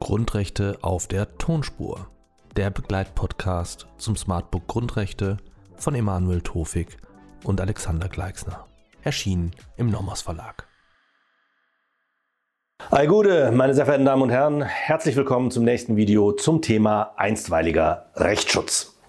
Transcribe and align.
Grundrechte 0.00 0.78
auf 0.82 1.06
der 1.06 1.38
Tonspur. 1.38 2.08
Der 2.56 2.70
Begleitpodcast 2.70 3.86
zum 3.98 4.16
Smartbook 4.16 4.66
Grundrechte 4.66 5.36
von 5.76 5.94
Emanuel 5.94 6.40
Tofik 6.40 6.96
und 7.44 7.60
Alexander 7.60 8.08
Gleixner. 8.08 8.66
Erschienen 9.04 9.52
im 9.76 9.88
Nomos 9.88 10.22
Verlag. 10.22 10.66
All 12.90 13.06
Gute, 13.06 13.52
meine 13.52 13.74
sehr 13.74 13.84
verehrten 13.84 14.06
Damen 14.06 14.22
und 14.22 14.30
Herren, 14.30 14.62
herzlich 14.62 15.14
willkommen 15.14 15.52
zum 15.52 15.62
nächsten 15.62 15.94
Video 15.94 16.32
zum 16.32 16.62
Thema 16.62 17.14
einstweiliger 17.16 18.10
Rechtsschutz. 18.16 18.99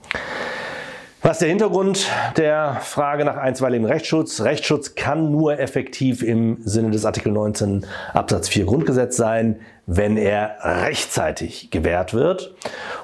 Was 1.24 1.34
ist 1.34 1.42
der 1.42 1.50
Hintergrund 1.50 2.08
der 2.36 2.78
Frage 2.82 3.26
nach 3.26 3.38
einstweiligem 3.38 3.86
Rechtsschutz? 3.86 4.42
Rechtsschutz 4.42 4.96
kann 4.96 5.30
nur 5.30 5.60
effektiv 5.60 6.24
im 6.24 6.58
Sinne 6.66 6.90
des 6.90 7.06
Artikel 7.06 7.32
19 7.32 7.86
Absatz 8.12 8.50
4 8.50 8.66
Grundgesetz 8.66 9.18
sein, 9.18 9.60
wenn 9.86 10.18
er 10.18 10.56
rechtzeitig 10.64 11.70
gewährt 11.70 12.16
wird, 12.16 12.56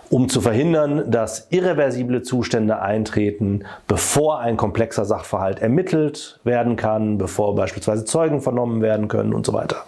um 0.09 0.29
zu 0.29 0.41
verhindern, 0.41 1.11
dass 1.11 1.45
irreversible 1.51 2.23
Zustände 2.23 2.81
eintreten, 2.81 3.65
bevor 3.87 4.39
ein 4.39 4.57
komplexer 4.57 5.05
Sachverhalt 5.05 5.59
ermittelt 5.59 6.39
werden 6.43 6.75
kann, 6.75 7.19
bevor 7.19 7.53
beispielsweise 7.53 8.05
Zeugen 8.05 8.41
vernommen 8.41 8.81
werden 8.81 9.09
können 9.09 9.35
und 9.35 9.45
so 9.45 9.53
weiter. 9.53 9.83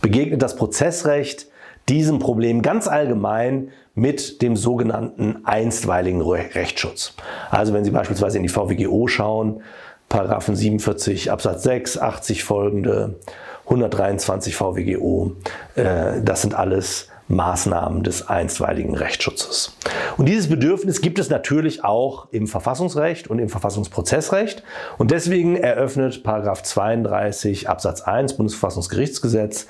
Begegnet 0.00 0.40
das 0.40 0.54
Prozessrecht 0.54 1.48
diesem 1.88 2.18
Problem 2.18 2.62
ganz 2.62 2.88
allgemein 2.88 3.70
mit 3.94 4.40
dem 4.42 4.56
sogenannten 4.56 5.44
einstweiligen 5.44 6.22
Rechtsschutz. 6.22 7.14
Also 7.50 7.74
wenn 7.74 7.84
Sie 7.84 7.90
beispielsweise 7.90 8.38
in 8.38 8.42
die 8.42 8.48
VWGO 8.48 9.06
schauen, 9.08 9.62
Paragraphen 10.08 10.56
47 10.56 11.30
Absatz 11.30 11.62
6, 11.62 11.98
80 11.98 12.44
folgende, 12.44 13.16
123 13.64 14.54
VWGO, 14.54 15.32
äh, 15.74 16.20
das 16.22 16.42
sind 16.42 16.54
alles 16.54 17.08
Maßnahmen 17.32 18.02
des 18.02 18.28
einstweiligen 18.28 18.94
Rechtsschutzes. 18.94 19.74
Und 20.16 20.26
dieses 20.26 20.48
Bedürfnis 20.48 21.00
gibt 21.00 21.18
es 21.18 21.30
natürlich 21.30 21.84
auch 21.84 22.28
im 22.30 22.46
Verfassungsrecht 22.46 23.28
und 23.28 23.38
im 23.38 23.48
Verfassungsprozessrecht. 23.48 24.62
Und 24.98 25.10
deswegen 25.10 25.56
eröffnet 25.56 26.22
Paragraph 26.22 26.62
32 26.62 27.68
Absatz 27.68 28.02
1 28.02 28.36
Bundesverfassungsgerichtsgesetz 28.36 29.66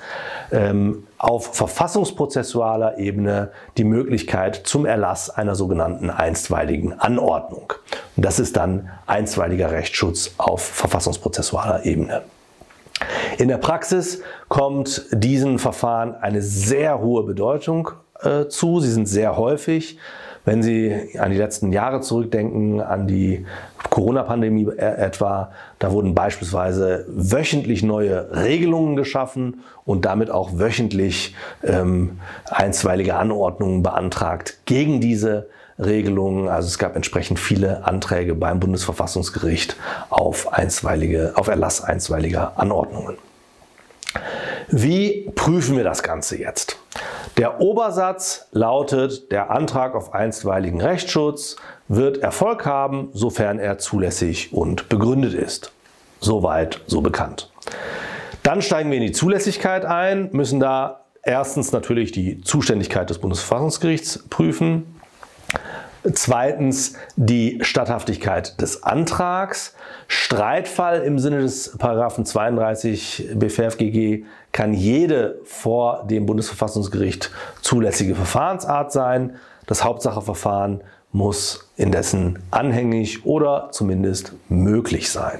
ähm, 0.51 1.07
auf 1.17 1.55
verfassungsprozessualer 1.55 2.97
Ebene 2.97 3.51
die 3.77 3.85
Möglichkeit 3.85 4.55
zum 4.65 4.85
Erlass 4.85 5.29
einer 5.29 5.55
sogenannten 5.55 6.09
einstweiligen 6.09 6.99
Anordnung. 6.99 7.73
Und 8.17 8.25
das 8.25 8.39
ist 8.39 8.57
dann 8.57 8.89
einstweiliger 9.05 9.71
Rechtsschutz 9.71 10.35
auf 10.37 10.61
verfassungsprozessualer 10.61 11.85
Ebene. 11.85 12.23
In 13.37 13.47
der 13.47 13.57
Praxis 13.57 14.21
kommt 14.47 15.05
diesen 15.11 15.59
Verfahren 15.59 16.15
eine 16.15 16.41
sehr 16.41 16.99
hohe 16.99 17.23
Bedeutung 17.23 17.89
äh, 18.21 18.47
zu. 18.47 18.79
Sie 18.79 18.91
sind 18.91 19.07
sehr 19.07 19.37
häufig. 19.37 19.97
Wenn 20.45 20.61
Sie 20.61 21.17
an 21.17 21.31
die 21.31 21.37
letzten 21.37 21.71
Jahre 21.71 22.01
zurückdenken, 22.01 22.81
an 22.81 23.07
die 23.07 23.45
Corona-Pandemie 23.89 24.67
etwa, 24.75 25.51
da 25.79 25.91
wurden 25.91 26.13
beispielsweise 26.13 27.05
wöchentlich 27.07 27.81
neue 27.81 28.29
Regelungen 28.35 28.97
geschaffen 28.97 29.61
und 29.85 30.03
damit 30.03 30.29
auch 30.29 30.59
wöchentlich 30.59 31.33
ähm, 31.63 32.19
einstweilige 32.49 33.15
Anordnungen 33.15 33.83
beantragt 33.83 34.59
gegen 34.65 34.99
diese 34.99 35.47
Regelungen. 35.85 36.47
Also 36.47 36.67
es 36.67 36.77
gab 36.77 36.95
entsprechend 36.95 37.39
viele 37.39 37.85
Anträge 37.85 38.35
beim 38.35 38.59
Bundesverfassungsgericht 38.59 39.75
auf, 40.09 40.53
einstweilige, 40.53 41.33
auf 41.35 41.47
Erlass 41.47 41.83
einstweiliger 41.83 42.53
Anordnungen. 42.57 43.17
Wie 44.69 45.29
prüfen 45.35 45.77
wir 45.77 45.83
das 45.83 46.03
Ganze 46.03 46.37
jetzt? 46.37 46.77
Der 47.37 47.61
Obersatz 47.61 48.47
lautet, 48.51 49.31
der 49.31 49.49
Antrag 49.49 49.95
auf 49.95 50.13
einstweiligen 50.13 50.81
Rechtsschutz 50.81 51.55
wird 51.87 52.19
Erfolg 52.19 52.65
haben, 52.65 53.09
sofern 53.13 53.59
er 53.59 53.79
zulässig 53.79 54.53
und 54.53 54.89
begründet 54.89 55.33
ist. 55.33 55.71
Soweit, 56.19 56.81
so 56.87 57.01
bekannt. 57.01 57.51
Dann 58.43 58.61
steigen 58.61 58.91
wir 58.91 58.97
in 58.97 59.03
die 59.03 59.11
Zulässigkeit 59.11 59.85
ein, 59.85 60.29
müssen 60.31 60.59
da 60.59 61.01
erstens 61.23 61.71
natürlich 61.71 62.11
die 62.11 62.41
Zuständigkeit 62.41 63.09
des 63.09 63.17
Bundesverfassungsgerichts 63.17 64.25
prüfen, 64.29 64.99
Zweitens 66.11 66.95
die 67.15 67.59
Statthaftigkeit 67.61 68.59
des 68.59 68.83
Antrags. 68.83 69.73
Streitfall 70.07 71.01
im 71.01 71.17
Sinne 71.17 71.39
des 71.39 71.77
Paragraphen 71.77 72.25
32 72.25 73.29
BFFGG 73.35 74.25
kann 74.51 74.73
jede 74.73 75.39
vor 75.45 76.05
dem 76.05 76.25
Bundesverfassungsgericht 76.25 77.31
zulässige 77.61 78.15
Verfahrensart 78.15 78.91
sein. 78.91 79.37
Das 79.65 79.85
Hauptsacheverfahren 79.85 80.81
muss 81.13 81.69
indessen 81.77 82.39
anhängig 82.51 83.25
oder 83.25 83.69
zumindest 83.71 84.33
möglich 84.49 85.09
sein. 85.09 85.39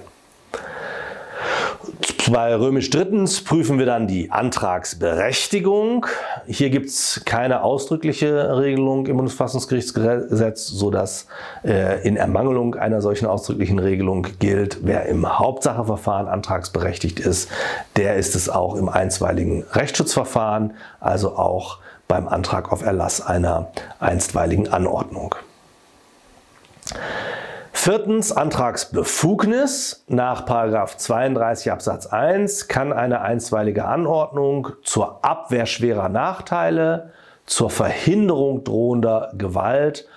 Bei 2.32 2.56
römisch 2.56 2.90
drittens 2.90 3.44
prüfen 3.44 3.80
wir 3.80 3.86
dann 3.86 4.08
die 4.08 4.32
Antragsberechtigung. 4.32 6.06
Hier 6.48 6.70
gibt 6.70 6.88
es 6.88 7.22
keine 7.26 7.64
ausdrückliche 7.64 8.58
Regelung 8.58 9.08
im 9.08 9.18
Bundesverfassungsgerichtsgesetz, 9.18 10.68
sodass 10.68 11.28
äh, 11.66 12.08
in 12.08 12.16
Ermangelung 12.16 12.76
einer 12.76 13.02
solchen 13.02 13.26
ausdrücklichen 13.26 13.78
Regelung 13.78 14.26
gilt, 14.40 14.80
wer 14.84 15.06
im 15.08 15.38
Hauptsacheverfahren 15.38 16.28
antragsberechtigt 16.28 17.20
ist, 17.20 17.50
der 17.98 18.16
ist 18.16 18.36
es 18.36 18.48
auch 18.48 18.76
im 18.76 18.88
einstweiligen 18.88 19.64
Rechtsschutzverfahren, 19.64 20.76
also 21.02 21.36
auch 21.36 21.80
beim 22.08 22.30
Antrag 22.30 22.72
auf 22.72 22.86
Erlass 22.86 23.20
einer 23.20 23.72
einstweiligen 24.00 24.70
Anordnung. 24.70 25.36
Viertens, 27.84 28.32
Antragsbefugnis. 28.32 30.06
Nach 30.08 30.46
32 30.46 31.70
Absatz 31.70 32.06
1 32.06 32.70
kann 32.70 32.94
eine 32.94 33.20
einstweilige 33.20 33.84
Anordnung 33.84 34.70
zur 34.86 35.26
Abwehr 35.26 35.66
schwerer 35.66 36.08
Nachteile, 36.08 37.12
zur 37.46 37.70
Verhinderung 37.70 38.64
drohender 38.64 39.34
Gewalt 39.38 40.08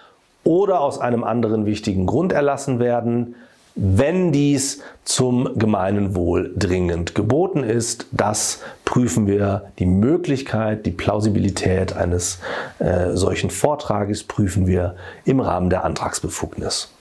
oder 0.44 0.80
aus 0.80 1.00
einem 1.00 1.24
anderen 1.24 1.66
wichtigen 1.66 2.06
Grund 2.06 2.32
erlassen 2.32 2.78
werden, 2.78 3.34
wenn 3.74 4.30
dies 4.30 4.82
zum 5.02 5.58
gemeinen 5.58 6.14
Wohl 6.14 6.54
dringend 6.56 7.16
geboten 7.16 7.64
ist. 7.64 8.06
Das 8.12 8.60
prüfen 8.84 9.26
wir 9.26 9.72
die 9.80 9.86
Möglichkeit, 9.86 10.86
die 10.86 10.92
Plausibilität 10.92 11.96
eines 11.96 12.38
äh, 12.78 13.10
solchen 13.14 13.50
Vortrages 13.50 14.22
prüfen 14.22 14.68
wir 14.68 14.94
im 15.24 15.40
Rahmen 15.40 15.68
der 15.68 15.84
Antragsbefugnis. 15.84 16.92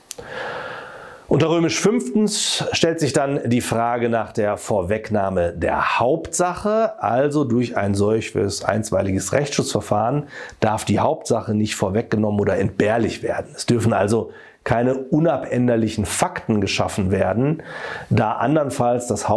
Unter 1.27 1.49
römisch 1.49 1.79
fünftens 1.79 2.63
stellt 2.71 2.99
sich 2.99 3.11
dann 3.11 3.49
die 3.49 3.61
Frage 3.61 4.09
nach 4.09 4.31
der 4.31 4.57
Vorwegnahme 4.57 5.53
der 5.53 5.97
Hauptsache. 5.99 7.01
Also 7.01 7.45
durch 7.45 7.75
ein 7.75 7.95
solches 7.95 8.63
einstweiliges 8.63 9.33
Rechtsschutzverfahren 9.33 10.27
darf 10.59 10.85
die 10.85 10.99
Hauptsache 10.99 11.55
nicht 11.55 11.75
vorweggenommen 11.75 12.39
oder 12.39 12.57
entbehrlich 12.57 13.23
werden. 13.23 13.53
Es 13.55 13.65
dürfen 13.65 13.91
also 13.91 14.31
keine 14.63 14.95
unabänderlichen 14.95 16.05
Fakten 16.05 16.61
geschaffen 16.61 17.09
werden, 17.09 17.63
da 18.11 18.33
andernfalls 18.33 19.07
das 19.07 19.27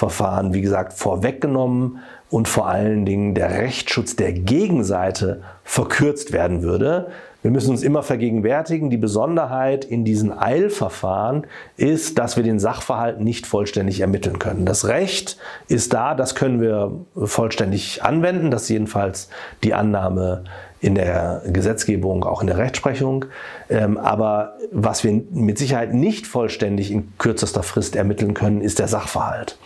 Hauptsacheverfahren, 0.00 0.54
wie 0.54 0.60
gesagt, 0.60 0.92
vorweggenommen 0.94 1.98
und 2.30 2.48
vor 2.48 2.68
allen 2.68 3.04
Dingen 3.04 3.34
der 3.34 3.50
Rechtsschutz 3.50 4.16
der 4.16 4.32
Gegenseite 4.32 5.42
verkürzt 5.64 6.32
werden 6.32 6.62
würde. 6.62 7.08
Wir 7.42 7.50
müssen 7.50 7.70
uns 7.70 7.82
immer 7.82 8.02
vergegenwärtigen, 8.02 8.90
die 8.90 8.98
Besonderheit 8.98 9.84
in 9.86 10.04
diesen 10.04 10.36
Eilverfahren 10.36 11.46
ist, 11.76 12.18
dass 12.18 12.36
wir 12.36 12.44
den 12.44 12.58
Sachverhalt 12.58 13.20
nicht 13.20 13.46
vollständig 13.46 14.00
ermitteln 14.00 14.38
können. 14.38 14.66
Das 14.66 14.86
Recht 14.86 15.38
ist 15.66 15.94
da, 15.94 16.14
das 16.14 16.34
können 16.34 16.60
wir 16.60 16.92
vollständig 17.24 18.02
anwenden, 18.02 18.50
das 18.50 18.64
ist 18.64 18.68
jedenfalls 18.68 19.30
die 19.64 19.72
Annahme 19.72 20.44
in 20.80 20.94
der 20.94 21.42
Gesetzgebung, 21.46 22.24
auch 22.24 22.40
in 22.40 22.46
der 22.46 22.56
Rechtsprechung. 22.56 23.26
Ähm, 23.68 23.98
aber 23.98 24.56
was 24.72 25.04
wir 25.04 25.22
mit 25.30 25.58
Sicherheit 25.58 25.92
nicht 25.92 26.26
vollständig 26.26 26.90
in 26.90 27.12
kürzester 27.18 27.62
Frist 27.62 27.96
ermitteln 27.96 28.34
können, 28.34 28.62
ist 28.62 28.78
der 28.78 28.88
Sachverhalt. 28.88 29.58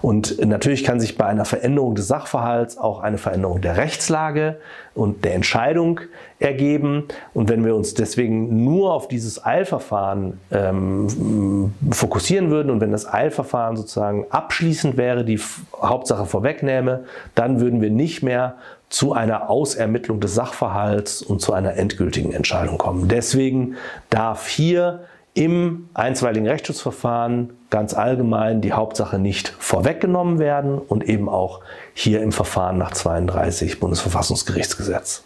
Und 0.00 0.44
natürlich 0.44 0.84
kann 0.84 0.98
sich 0.98 1.18
bei 1.18 1.26
einer 1.26 1.44
Veränderung 1.44 1.94
des 1.94 2.08
Sachverhalts 2.08 2.78
auch 2.78 3.00
eine 3.00 3.18
Veränderung 3.18 3.60
der 3.60 3.76
Rechtslage 3.76 4.56
und 4.94 5.24
der 5.24 5.34
Entscheidung 5.34 6.00
ergeben. 6.38 7.04
Und 7.34 7.48
wenn 7.48 7.64
wir 7.64 7.74
uns 7.74 7.94
deswegen 7.94 8.64
nur 8.64 8.92
auf 8.94 9.08
dieses 9.08 9.44
Eilverfahren 9.44 10.40
ähm, 10.50 11.72
fokussieren 11.90 12.50
würden 12.50 12.70
und 12.70 12.80
wenn 12.80 12.92
das 12.92 13.06
Eilverfahren 13.06 13.76
sozusagen 13.76 14.26
abschließend 14.30 14.96
wäre, 14.96 15.24
die 15.24 15.40
Hauptsache 15.80 16.26
vorwegnähme, 16.26 17.04
dann 17.34 17.60
würden 17.60 17.80
wir 17.80 17.90
nicht 17.90 18.22
mehr 18.22 18.56
zu 18.92 19.14
einer 19.14 19.48
Ausermittlung 19.48 20.20
des 20.20 20.34
Sachverhalts 20.34 21.22
und 21.22 21.40
zu 21.40 21.54
einer 21.54 21.76
endgültigen 21.76 22.32
Entscheidung 22.32 22.76
kommen. 22.76 23.08
Deswegen 23.08 23.76
darf 24.10 24.48
hier 24.48 25.04
im 25.32 25.88
einstweiligen 25.94 26.46
Rechtsschutzverfahren 26.46 27.54
ganz 27.70 27.94
allgemein 27.94 28.60
die 28.60 28.74
Hauptsache 28.74 29.18
nicht 29.18 29.48
vorweggenommen 29.58 30.38
werden 30.38 30.78
und 30.78 31.08
eben 31.08 31.30
auch 31.30 31.60
hier 31.94 32.22
im 32.22 32.32
Verfahren 32.32 32.76
nach 32.76 32.90
32 32.90 33.80
Bundesverfassungsgerichtsgesetz. 33.80 35.24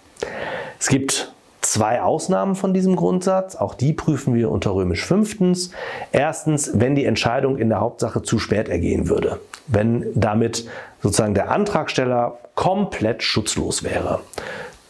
Es 0.78 0.86
gibt 0.86 1.32
zwei 1.76 2.00
Ausnahmen 2.00 2.54
von 2.54 2.72
diesem 2.72 2.96
Grundsatz, 2.96 3.54
auch 3.54 3.74
die 3.74 3.92
prüfen 3.92 4.34
wir 4.34 4.50
unter 4.50 4.74
römisch 4.74 5.04
fünftens. 5.04 5.72
Erstens, 6.10 6.70
wenn 6.72 6.94
die 6.94 7.04
Entscheidung 7.04 7.58
in 7.58 7.68
der 7.68 7.80
Hauptsache 7.80 8.22
zu 8.22 8.38
spät 8.38 8.70
ergehen 8.70 9.10
würde, 9.10 9.40
wenn 9.66 10.06
damit 10.14 10.66
sozusagen 11.02 11.34
der 11.34 11.50
Antragsteller 11.50 12.38
komplett 12.54 13.22
schutzlos 13.22 13.84
wäre, 13.84 14.20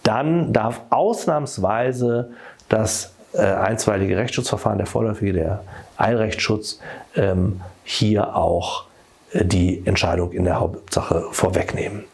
dann 0.05 0.53
darf 0.53 0.83
ausnahmsweise 0.91 2.31
das 2.69 3.15
äh, 3.33 3.41
einstweilige 3.41 4.17
Rechtsschutzverfahren, 4.17 4.79
der 4.79 4.87
vorläufige, 4.87 5.33
der 5.33 5.65
Eilrechtsschutz, 5.97 6.79
ähm, 7.17 7.63
hier 7.83 8.37
auch 8.37 8.85
äh, 9.33 9.45
die 9.45 9.83
Entscheidung 9.85 10.31
in 10.31 10.45
der 10.45 10.61
Hauptsache 10.61 11.25
vorwegnehmen. 11.33 12.05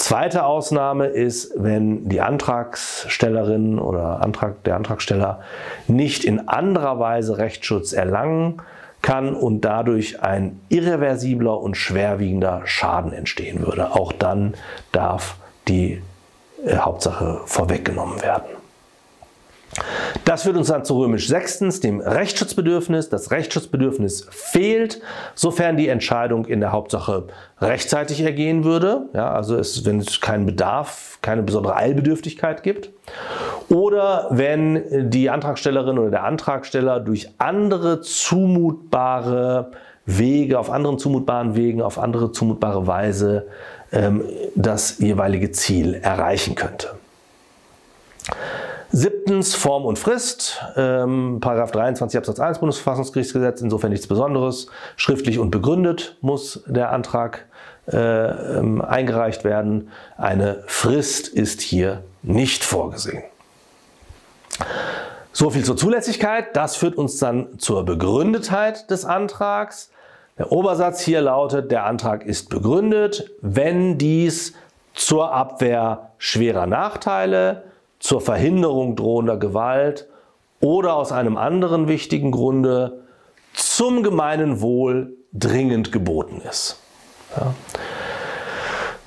Zweite 0.00 0.46
Ausnahme 0.46 1.08
ist, 1.08 1.52
wenn 1.56 2.08
die 2.08 2.22
Antragstellerin 2.22 3.78
oder 3.78 4.22
Antrag, 4.22 4.64
der 4.64 4.76
Antragsteller 4.76 5.42
nicht 5.88 6.24
in 6.24 6.48
anderer 6.48 6.98
Weise 6.98 7.36
Rechtsschutz 7.36 7.92
erlangen 7.92 8.62
kann 9.02 9.34
und 9.34 9.60
dadurch 9.60 10.22
ein 10.22 10.58
irreversibler 10.70 11.60
und 11.60 11.76
schwerwiegender 11.76 12.62
Schaden 12.64 13.12
entstehen 13.12 13.60
würde. 13.60 13.92
Auch 13.92 14.12
dann 14.12 14.54
darf 14.90 15.36
die 15.68 16.00
äh, 16.64 16.76
Hauptsache 16.76 17.42
vorweggenommen 17.44 18.22
werden. 18.22 18.59
Das 20.24 20.42
führt 20.42 20.56
uns 20.56 20.68
dann 20.68 20.84
zu 20.84 20.98
römisch 20.98 21.28
sechstens, 21.28 21.80
dem 21.80 22.00
Rechtsschutzbedürfnis. 22.00 23.08
Das 23.08 23.30
Rechtsschutzbedürfnis 23.30 24.26
fehlt, 24.30 25.00
sofern 25.34 25.76
die 25.76 25.88
Entscheidung 25.88 26.46
in 26.46 26.60
der 26.60 26.72
Hauptsache 26.72 27.28
rechtzeitig 27.60 28.20
ergehen 28.22 28.64
würde. 28.64 29.08
Ja, 29.12 29.32
also 29.32 29.56
es, 29.56 29.84
wenn 29.84 30.00
es 30.00 30.20
keinen 30.20 30.46
Bedarf, 30.46 31.18
keine 31.22 31.42
besondere 31.42 31.76
Eilbedürftigkeit 31.76 32.62
gibt. 32.62 32.90
Oder 33.68 34.26
wenn 34.30 35.10
die 35.10 35.30
Antragstellerin 35.30 35.98
oder 35.98 36.10
der 36.10 36.24
Antragsteller 36.24 37.00
durch 37.00 37.28
andere 37.38 38.00
zumutbare 38.00 39.70
Wege, 40.06 40.58
auf 40.58 40.70
anderen 40.70 40.98
zumutbaren 40.98 41.54
Wegen, 41.54 41.82
auf 41.82 41.98
andere 41.98 42.32
zumutbare 42.32 42.86
Weise 42.86 43.46
ähm, 43.92 44.24
das 44.54 44.98
jeweilige 44.98 45.52
Ziel 45.52 45.94
erreichen 45.94 46.54
könnte. 46.54 46.99
Siebtens 48.92 49.54
Form 49.54 49.84
und 49.84 50.00
Frist, 50.00 50.60
ähm, 50.76 51.38
Paragraph 51.40 51.70
23 51.70 52.18
Absatz 52.18 52.40
1 52.40 52.58
Bundesverfassungsgerichtsgesetz, 52.58 53.60
insofern 53.60 53.90
nichts 53.90 54.08
Besonderes. 54.08 54.66
Schriftlich 54.96 55.38
und 55.38 55.52
begründet 55.52 56.16
muss 56.22 56.64
der 56.66 56.90
Antrag 56.90 57.46
äh, 57.86 57.96
ähm, 57.96 58.82
eingereicht 58.82 59.44
werden. 59.44 59.90
Eine 60.16 60.64
Frist 60.66 61.28
ist 61.28 61.60
hier 61.60 62.02
nicht 62.22 62.64
vorgesehen. 62.64 63.22
So 65.32 65.50
viel 65.50 65.64
zur 65.64 65.76
Zulässigkeit. 65.76 66.56
Das 66.56 66.74
führt 66.74 66.96
uns 66.96 67.18
dann 67.18 67.60
zur 67.60 67.84
Begründetheit 67.84 68.90
des 68.90 69.04
Antrags. 69.04 69.90
Der 70.36 70.50
Obersatz 70.50 71.00
hier 71.00 71.20
lautet, 71.20 71.70
der 71.70 71.84
Antrag 71.84 72.24
ist 72.24 72.50
begründet, 72.50 73.30
wenn 73.40 73.98
dies 73.98 74.54
zur 74.94 75.32
Abwehr 75.32 76.10
schwerer 76.18 76.66
Nachteile, 76.66 77.69
zur 78.00 78.20
Verhinderung 78.20 78.96
drohender 78.96 79.36
Gewalt 79.36 80.08
oder 80.60 80.94
aus 80.96 81.12
einem 81.12 81.36
anderen 81.36 81.86
wichtigen 81.86 82.32
Grunde 82.32 83.04
zum 83.54 84.02
gemeinen 84.02 84.60
Wohl 84.60 85.16
dringend 85.32 85.92
geboten 85.92 86.42
ist. 86.48 86.80
Ja. 87.36 87.54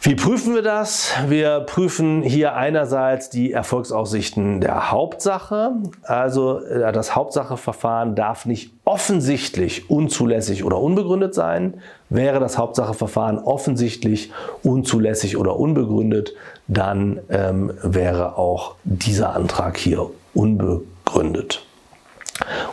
Wie 0.06 0.16
prüfen 0.16 0.54
wir 0.54 0.62
das? 0.62 1.14
Wir 1.28 1.62
prüfen 1.62 2.24
hier 2.24 2.56
einerseits 2.56 3.30
die 3.30 3.54
Erfolgsaussichten 3.54 4.60
der 4.60 4.92
Hauptsache. 4.92 5.76
Also 6.02 6.60
äh, 6.60 6.92
das 6.92 7.16
Hauptsacheverfahren 7.16 8.14
darf 8.14 8.46
nicht 8.46 8.83
offensichtlich 8.94 9.90
unzulässig 9.90 10.64
oder 10.64 10.78
unbegründet 10.80 11.34
sein. 11.34 11.82
Wäre 12.10 12.40
das 12.40 12.60
Hauptsacheverfahren 12.60 13.40
offensichtlich 13.40 14.32
unzulässig 14.62 15.36
oder 15.36 15.58
unbegründet, 15.58 16.36
dann 16.68 17.20
ähm, 17.30 17.74
wäre 17.82 18.38
auch 18.38 18.76
dieser 18.84 19.36
Antrag 19.36 19.78
hier 19.78 20.12
unbegründet. 20.36 21.66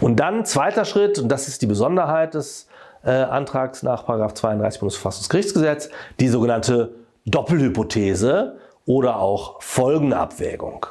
Und 0.01 0.17
dann 0.17 0.45
zweiter 0.45 0.85
Schritt, 0.85 1.19
und 1.19 1.31
das 1.31 1.49
ist 1.49 1.63
die 1.63 1.67
Besonderheit 1.67 2.35
des 2.35 2.69
äh, 3.03 3.11
Antrags 3.13 3.83
nach 3.83 4.05
32 4.05 4.79
Bundesverfassungsgerichtsgesetz, 4.79 5.89
die 6.21 6.29
sogenannte 6.29 6.91
Doppelhypothese 7.25 8.59
oder 8.85 9.21
auch 9.21 9.63
Folgenabwägung. 9.63 10.85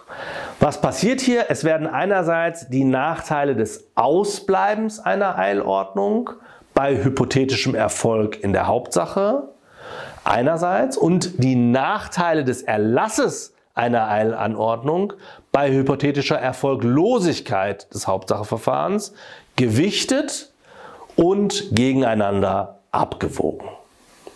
Was 0.60 0.82
passiert 0.82 1.22
hier? 1.22 1.46
Es 1.48 1.64
werden 1.64 1.88
einerseits 1.88 2.68
die 2.68 2.84
Nachteile 2.84 3.56
des 3.56 3.88
Ausbleibens 3.96 5.00
einer 5.00 5.38
Eilordnung 5.38 6.32
bei 6.74 7.02
hypothetischem 7.02 7.76
Erfolg 7.76 8.44
in 8.44 8.52
der 8.52 8.68
Hauptsache 8.68 9.44
einerseits 10.26 10.98
und 10.98 11.42
die 11.42 11.56
Nachteile 11.56 12.44
des 12.44 12.62
Erlasses 12.62 13.54
einer 13.74 14.10
Eilanordnung 14.10 15.14
bei 15.54 15.72
hypothetischer 15.72 16.38
Erfolglosigkeit 16.38 17.94
des 17.94 18.08
Hauptsacheverfahrens 18.08 19.14
gewichtet 19.56 20.52
und 21.16 21.70
gegeneinander 21.72 22.80
abgewogen. 22.92 23.70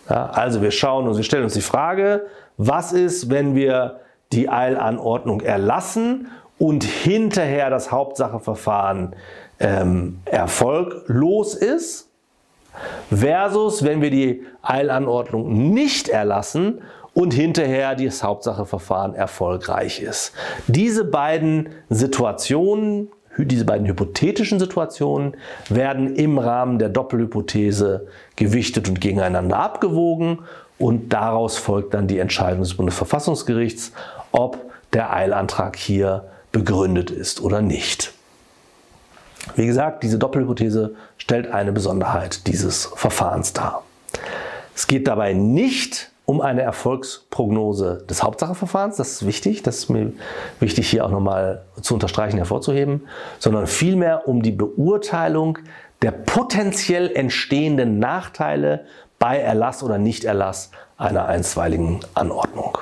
Ja, 0.08 0.30
also 0.30 0.62
wir 0.62 0.70
schauen 0.70 1.06
und 1.06 1.18
wir 1.18 1.24
stellen 1.24 1.44
uns 1.44 1.52
die 1.52 1.60
Frage, 1.60 2.26
was 2.56 2.92
ist, 2.92 3.28
wenn 3.28 3.54
wir 3.54 4.00
die 4.32 4.48
Eilanordnung 4.48 5.40
erlassen 5.40 6.28
und 6.58 6.84
hinterher 6.84 7.70
das 7.70 7.90
Hauptsacheverfahren 7.90 9.14
ähm, 9.60 10.20
erfolglos 10.24 11.54
ist, 11.54 12.08
versus 13.10 13.84
wenn 13.84 14.02
wir 14.02 14.10
die 14.10 14.42
Eilanordnung 14.62 15.72
nicht 15.72 16.08
erlassen 16.08 16.82
und 17.12 17.32
hinterher 17.32 17.94
das 17.94 18.22
Hauptsacheverfahren 18.22 19.14
erfolgreich 19.14 20.00
ist. 20.02 20.32
Diese 20.66 21.04
beiden 21.04 21.70
Situationen 21.88 23.08
diese 23.36 23.64
beiden 23.64 23.86
hypothetischen 23.88 24.60
Situationen 24.60 25.36
werden 25.68 26.14
im 26.14 26.38
Rahmen 26.38 26.78
der 26.78 26.88
Doppelhypothese 26.88 28.06
gewichtet 28.36 28.88
und 28.88 29.00
gegeneinander 29.00 29.58
abgewogen 29.58 30.40
und 30.78 31.12
daraus 31.12 31.56
folgt 31.56 31.94
dann 31.94 32.06
die 32.06 32.18
Entscheidung 32.18 32.60
des 32.60 32.76
Bundesverfassungsgerichts, 32.76 33.92
ob 34.32 34.58
der 34.92 35.12
Eilantrag 35.12 35.76
hier 35.76 36.24
begründet 36.52 37.10
ist 37.10 37.40
oder 37.40 37.62
nicht. 37.62 38.12
Wie 39.56 39.66
gesagt, 39.66 40.02
diese 40.02 40.18
Doppelhypothese 40.18 40.94
stellt 41.18 41.50
eine 41.50 41.72
Besonderheit 41.72 42.46
dieses 42.46 42.86
Verfahrens 42.86 43.52
dar. 43.52 43.84
Es 44.74 44.86
geht 44.86 45.06
dabei 45.06 45.32
nicht 45.32 46.10
um 46.26 46.40
eine 46.40 46.62
Erfolgsprognose 46.62 48.04
des 48.08 48.22
Hauptsacheverfahrens, 48.22 48.96
das 48.96 49.12
ist 49.12 49.26
wichtig, 49.26 49.62
das 49.62 49.76
ist 49.78 49.90
mir 49.90 50.12
wichtig 50.58 50.88
hier 50.88 51.04
auch 51.04 51.10
nochmal 51.10 51.62
zu 51.82 51.94
unterstreichen, 51.94 52.38
hervorzuheben, 52.38 53.02
sondern 53.38 53.66
vielmehr 53.66 54.26
um 54.26 54.42
die 54.42 54.52
Beurteilung 54.52 55.58
der 56.00 56.12
potenziell 56.12 57.14
entstehenden 57.14 57.98
Nachteile 57.98 58.86
bei 59.24 59.38
Erlass 59.38 59.82
oder 59.82 59.96
Nichterlass 59.96 60.70
einer 60.98 61.24
einstweiligen 61.24 62.00
Anordnung. 62.12 62.76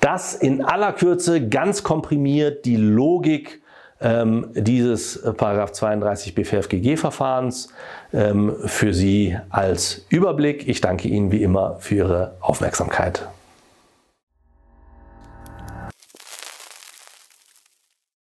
Das 0.00 0.34
in 0.34 0.64
aller 0.64 0.92
Kürze 0.92 1.48
ganz 1.48 1.84
komprimiert 1.84 2.64
die 2.64 2.74
Logik 2.74 3.62
ähm, 4.00 4.48
dieses 4.52 5.14
äh, 5.24 5.32
32 5.32 6.34
BFFGG-Verfahrens 6.34 7.68
ähm, 8.12 8.56
für 8.64 8.92
Sie 8.92 9.38
als 9.48 10.04
Überblick. 10.08 10.66
Ich 10.66 10.80
danke 10.80 11.06
Ihnen 11.06 11.30
wie 11.30 11.44
immer 11.44 11.76
für 11.78 11.94
Ihre 11.94 12.34
Aufmerksamkeit. 12.40 13.28